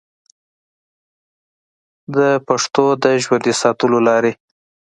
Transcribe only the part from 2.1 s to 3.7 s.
د پښتو د ژوندي